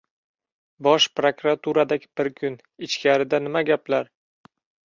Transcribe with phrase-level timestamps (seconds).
[0.87, 2.57] Bosh prokuraturada bir kun:
[2.89, 4.13] «ichkari»da nima gaplar?